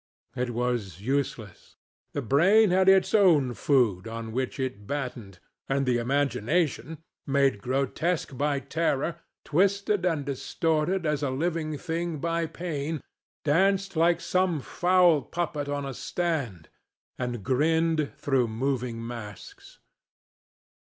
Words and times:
It 0.35 0.49
was 0.49 0.99
useless. 0.99 1.75
The 2.13 2.23
brain 2.23 2.71
had 2.71 2.89
its 2.89 3.13
own 3.13 3.53
food 3.53 4.07
on 4.07 4.31
which 4.31 4.59
it 4.59 4.87
battened, 4.87 5.37
and 5.69 5.85
the 5.85 5.99
imagination, 5.99 7.03
made 7.27 7.61
grotesque 7.61 8.35
by 8.35 8.61
terror, 8.61 9.19
twisted 9.45 10.03
and 10.03 10.25
distorted 10.25 11.05
as 11.05 11.21
a 11.21 11.29
living 11.29 11.77
thing 11.77 12.17
by 12.17 12.47
pain, 12.47 13.03
danced 13.45 13.95
like 13.95 14.19
some 14.21 14.59
foul 14.59 15.21
puppet 15.21 15.69
on 15.69 15.85
a 15.85 15.93
stand 15.93 16.69
and 17.19 17.43
grinned 17.43 18.11
through 18.17 18.47
moving 18.47 19.05
masks. 19.05 19.77